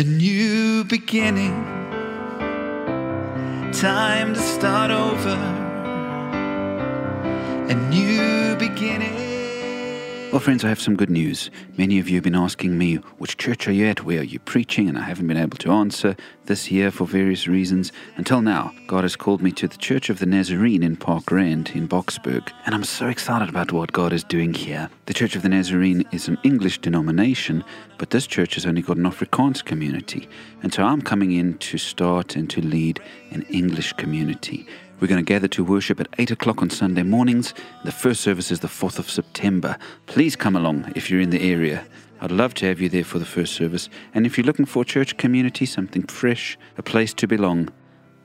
A 0.00 0.02
new 0.02 0.82
beginning. 0.84 1.62
Time 3.70 4.32
to 4.32 4.40
start 4.40 4.90
over. 4.90 5.36
A 7.68 7.74
new 7.90 8.56
beginning. 8.56 9.29
Well, 10.30 10.38
friends, 10.38 10.64
I 10.64 10.68
have 10.68 10.80
some 10.80 10.94
good 10.94 11.10
news. 11.10 11.50
Many 11.76 11.98
of 11.98 12.08
you 12.08 12.14
have 12.14 12.22
been 12.22 12.36
asking 12.36 12.78
me, 12.78 12.96
which 13.18 13.36
church 13.36 13.66
are 13.66 13.72
you 13.72 13.86
at? 13.86 14.04
Where 14.04 14.20
are 14.20 14.22
you 14.22 14.38
preaching? 14.38 14.88
And 14.88 14.96
I 14.96 15.02
haven't 15.02 15.26
been 15.26 15.36
able 15.36 15.58
to 15.58 15.72
answer 15.72 16.14
this 16.44 16.70
year 16.70 16.92
for 16.92 17.04
various 17.04 17.48
reasons. 17.48 17.90
Until 18.14 18.40
now, 18.40 18.72
God 18.86 19.02
has 19.02 19.16
called 19.16 19.42
me 19.42 19.50
to 19.50 19.66
the 19.66 19.76
Church 19.76 20.08
of 20.08 20.20
the 20.20 20.26
Nazarene 20.26 20.84
in 20.84 20.94
Park 20.94 21.32
Rand 21.32 21.72
in 21.74 21.88
Boksburg. 21.88 22.48
And 22.64 22.76
I'm 22.76 22.84
so 22.84 23.08
excited 23.08 23.48
about 23.48 23.72
what 23.72 23.90
God 23.90 24.12
is 24.12 24.22
doing 24.22 24.54
here. 24.54 24.88
The 25.06 25.14
Church 25.14 25.34
of 25.34 25.42
the 25.42 25.48
Nazarene 25.48 26.04
is 26.12 26.28
an 26.28 26.38
English 26.44 26.78
denomination, 26.78 27.64
but 27.98 28.10
this 28.10 28.28
church 28.28 28.54
has 28.54 28.66
only 28.66 28.82
got 28.82 28.98
an 28.98 29.10
Afrikaans 29.10 29.64
community. 29.64 30.28
And 30.62 30.72
so 30.72 30.84
I'm 30.84 31.02
coming 31.02 31.32
in 31.32 31.58
to 31.58 31.76
start 31.76 32.36
and 32.36 32.48
to 32.50 32.60
lead 32.60 33.00
an 33.32 33.42
English 33.50 33.94
community. 33.94 34.68
We're 35.00 35.08
going 35.08 35.24
to 35.24 35.32
gather 35.32 35.48
to 35.48 35.64
worship 35.64 35.98
at 35.98 36.08
8 36.18 36.30
o'clock 36.30 36.60
on 36.60 36.68
Sunday 36.68 37.02
mornings. 37.02 37.54
The 37.84 37.92
first 37.92 38.20
service 38.20 38.50
is 38.50 38.60
the 38.60 38.68
4th 38.68 38.98
of 38.98 39.08
September. 39.10 39.78
Please 40.04 40.36
come 40.36 40.54
along 40.54 40.92
if 40.94 41.10
you're 41.10 41.22
in 41.22 41.30
the 41.30 41.50
area. 41.50 41.86
I'd 42.20 42.30
love 42.30 42.52
to 42.54 42.66
have 42.66 42.82
you 42.82 42.90
there 42.90 43.04
for 43.04 43.18
the 43.18 43.24
first 43.24 43.54
service. 43.54 43.88
And 44.12 44.26
if 44.26 44.36
you're 44.36 44.46
looking 44.46 44.66
for 44.66 44.82
a 44.82 44.84
church 44.84 45.16
community, 45.16 45.64
something 45.64 46.02
fresh, 46.02 46.58
a 46.76 46.82
place 46.82 47.14
to 47.14 47.26
belong, 47.26 47.70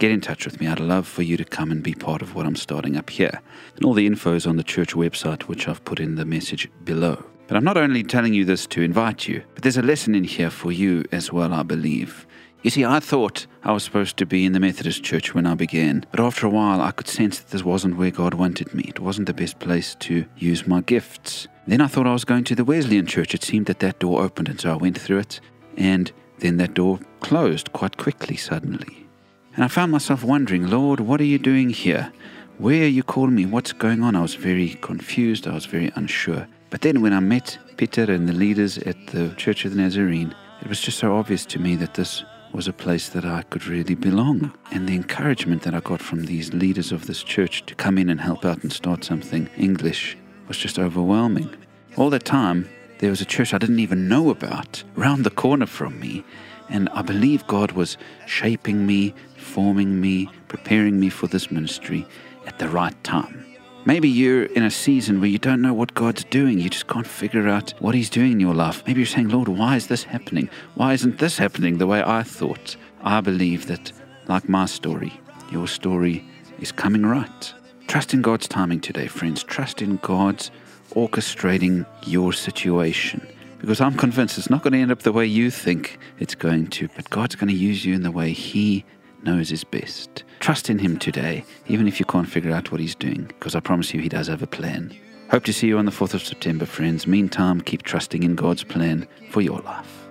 get 0.00 0.10
in 0.10 0.20
touch 0.20 0.44
with 0.44 0.60
me. 0.60 0.66
I'd 0.66 0.80
love 0.80 1.06
for 1.06 1.22
you 1.22 1.36
to 1.36 1.44
come 1.44 1.70
and 1.70 1.84
be 1.84 1.94
part 1.94 2.20
of 2.20 2.34
what 2.34 2.46
I'm 2.46 2.56
starting 2.56 2.96
up 2.96 3.10
here. 3.10 3.40
And 3.76 3.84
all 3.84 3.94
the 3.94 4.06
info 4.06 4.34
is 4.34 4.44
on 4.44 4.56
the 4.56 4.64
church 4.64 4.92
website, 4.92 5.42
which 5.42 5.68
I've 5.68 5.84
put 5.84 6.00
in 6.00 6.16
the 6.16 6.24
message 6.24 6.68
below. 6.84 7.24
But 7.46 7.56
I'm 7.56 7.64
not 7.64 7.76
only 7.76 8.02
telling 8.02 8.34
you 8.34 8.44
this 8.44 8.66
to 8.68 8.82
invite 8.82 9.28
you, 9.28 9.42
but 9.54 9.62
there's 9.62 9.76
a 9.76 9.82
lesson 9.82 10.14
in 10.14 10.24
here 10.24 10.50
for 10.50 10.72
you 10.72 11.04
as 11.12 11.32
well, 11.32 11.52
I 11.52 11.62
believe. 11.62 12.26
You 12.62 12.70
see, 12.70 12.84
I 12.84 12.98
thought 12.98 13.46
I 13.62 13.70
was 13.70 13.84
supposed 13.84 14.16
to 14.16 14.26
be 14.26 14.44
in 14.44 14.52
the 14.52 14.58
Methodist 14.58 15.04
church 15.04 15.34
when 15.34 15.46
I 15.46 15.54
began, 15.54 16.04
but 16.10 16.18
after 16.18 16.46
a 16.46 16.50
while 16.50 16.80
I 16.80 16.90
could 16.90 17.06
sense 17.06 17.38
that 17.38 17.50
this 17.50 17.62
wasn't 17.62 17.96
where 17.96 18.10
God 18.10 18.34
wanted 18.34 18.74
me. 18.74 18.84
It 18.88 18.98
wasn't 18.98 19.28
the 19.28 19.34
best 19.34 19.60
place 19.60 19.94
to 20.00 20.24
use 20.36 20.66
my 20.66 20.80
gifts. 20.80 21.46
Then 21.68 21.80
I 21.80 21.86
thought 21.86 22.08
I 22.08 22.12
was 22.12 22.24
going 22.24 22.42
to 22.44 22.56
the 22.56 22.64
Wesleyan 22.64 23.06
church. 23.06 23.34
It 23.34 23.44
seemed 23.44 23.66
that 23.66 23.78
that 23.78 24.00
door 24.00 24.22
opened, 24.22 24.48
and 24.48 24.60
so 24.60 24.72
I 24.72 24.76
went 24.76 24.98
through 24.98 25.18
it, 25.18 25.40
and 25.76 26.10
then 26.40 26.56
that 26.56 26.74
door 26.74 26.98
closed 27.20 27.72
quite 27.72 27.96
quickly 27.96 28.36
suddenly. 28.36 29.06
And 29.54 29.64
I 29.64 29.68
found 29.68 29.92
myself 29.92 30.24
wondering, 30.24 30.68
Lord, 30.68 30.98
what 30.98 31.20
are 31.20 31.24
you 31.24 31.38
doing 31.38 31.70
here? 31.70 32.12
Where 32.58 32.82
are 32.82 32.88
you 32.88 33.02
calling 33.02 33.34
me? 33.34 33.46
What's 33.46 33.72
going 33.72 34.02
on? 34.02 34.16
I 34.16 34.22
was 34.22 34.34
very 34.34 34.70
confused. 34.80 35.46
I 35.46 35.54
was 35.54 35.66
very 35.66 35.92
unsure. 35.94 36.48
But 36.70 36.80
then 36.80 37.00
when 37.00 37.12
I 37.12 37.20
met 37.20 37.58
Peter 37.76 38.10
and 38.12 38.28
the 38.28 38.32
leaders 38.32 38.78
at 38.78 38.96
the 39.08 39.34
Church 39.36 39.64
of 39.64 39.74
the 39.74 39.80
Nazarene, 39.80 40.34
it 40.62 40.68
was 40.68 40.80
just 40.80 40.98
so 40.98 41.14
obvious 41.14 41.46
to 41.46 41.58
me 41.58 41.76
that 41.76 41.94
this 41.94 42.24
was 42.52 42.66
a 42.66 42.72
place 42.72 43.10
that 43.10 43.24
I 43.24 43.42
could 43.42 43.66
really 43.66 43.94
belong. 43.94 44.52
And 44.72 44.88
the 44.88 44.94
encouragement 44.94 45.62
that 45.62 45.74
I 45.74 45.80
got 45.80 46.00
from 46.00 46.24
these 46.24 46.52
leaders 46.52 46.90
of 46.90 47.06
this 47.06 47.22
church 47.22 47.66
to 47.66 47.74
come 47.74 47.98
in 47.98 48.08
and 48.08 48.20
help 48.20 48.44
out 48.44 48.62
and 48.62 48.72
start 48.72 49.04
something 49.04 49.48
English 49.56 50.16
was 50.48 50.58
just 50.58 50.78
overwhelming. 50.78 51.54
All 51.96 52.10
that 52.10 52.24
time, 52.24 52.68
there 52.98 53.10
was 53.10 53.20
a 53.20 53.26
church 53.26 53.54
I 53.54 53.58
didn't 53.58 53.80
even 53.80 54.08
know 54.08 54.30
about 54.30 54.82
round 54.96 55.24
the 55.24 55.30
corner 55.30 55.66
from 55.66 56.00
me. 56.00 56.24
And 56.68 56.88
I 56.88 57.02
believe 57.02 57.46
God 57.46 57.72
was 57.72 57.96
shaping 58.26 58.86
me, 58.86 59.14
forming 59.36 60.00
me, 60.00 60.28
preparing 60.48 60.98
me 60.98 61.10
for 61.10 61.28
this 61.28 61.50
ministry 61.50 62.06
at 62.46 62.58
the 62.58 62.68
right 62.68 63.04
time. 63.04 63.45
Maybe 63.86 64.08
you're 64.08 64.46
in 64.46 64.64
a 64.64 64.70
season 64.70 65.20
where 65.20 65.28
you 65.28 65.38
don't 65.38 65.62
know 65.62 65.72
what 65.72 65.94
God's 65.94 66.24
doing. 66.24 66.58
You 66.58 66.68
just 66.68 66.88
can't 66.88 67.06
figure 67.06 67.46
out 67.46 67.72
what 67.78 67.94
He's 67.94 68.10
doing 68.10 68.32
in 68.32 68.40
your 68.40 68.52
life. 68.52 68.82
Maybe 68.84 68.98
you're 68.98 69.06
saying, 69.06 69.28
Lord, 69.28 69.46
why 69.46 69.76
is 69.76 69.86
this 69.86 70.02
happening? 70.02 70.50
Why 70.74 70.92
isn't 70.92 71.18
this 71.20 71.38
happening 71.38 71.78
the 71.78 71.86
way 71.86 72.02
I 72.04 72.24
thought? 72.24 72.76
I 73.02 73.20
believe 73.20 73.68
that, 73.68 73.92
like 74.26 74.48
my 74.48 74.66
story, 74.66 75.20
your 75.52 75.68
story 75.68 76.24
is 76.58 76.72
coming 76.72 77.06
right. 77.06 77.54
Trust 77.86 78.12
in 78.12 78.22
God's 78.22 78.48
timing 78.48 78.80
today, 78.80 79.06
friends. 79.06 79.44
Trust 79.44 79.80
in 79.80 79.98
God's 79.98 80.50
orchestrating 80.90 81.86
your 82.08 82.32
situation. 82.32 83.24
Because 83.58 83.80
I'm 83.80 83.96
convinced 83.96 84.36
it's 84.36 84.50
not 84.50 84.64
going 84.64 84.72
to 84.72 84.80
end 84.80 84.90
up 84.90 85.02
the 85.02 85.12
way 85.12 85.26
you 85.26 85.48
think 85.48 86.00
it's 86.18 86.34
going 86.34 86.66
to, 86.70 86.88
but 86.96 87.08
God's 87.08 87.36
going 87.36 87.50
to 87.50 87.54
use 87.54 87.84
you 87.84 87.94
in 87.94 88.02
the 88.02 88.10
way 88.10 88.32
He 88.32 88.84
knows 89.26 89.52
is 89.52 89.64
best. 89.64 90.24
Trust 90.40 90.70
in 90.70 90.78
Him 90.78 90.98
today, 90.98 91.44
even 91.66 91.86
if 91.86 92.00
you 92.00 92.06
can't 92.06 92.28
figure 92.28 92.52
out 92.52 92.72
what 92.72 92.80
He's 92.80 92.94
doing, 92.94 93.24
because 93.24 93.54
I 93.54 93.60
promise 93.60 93.92
you 93.92 94.00
He 94.00 94.08
does 94.08 94.28
have 94.28 94.42
a 94.42 94.46
plan. 94.46 94.96
Hope 95.30 95.44
to 95.44 95.52
see 95.52 95.66
you 95.66 95.76
on 95.76 95.84
the 95.84 95.90
4th 95.90 96.14
of 96.14 96.22
September, 96.22 96.64
friends. 96.64 97.06
Meantime, 97.06 97.60
keep 97.60 97.82
trusting 97.82 98.22
in 98.22 98.36
God's 98.36 98.62
plan 98.62 99.08
for 99.30 99.40
your 99.40 99.58
life. 99.58 100.06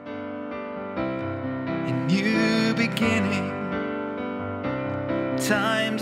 A 0.98 2.06
new 2.08 2.74
beginning. 2.74 3.52
Time 5.38 5.98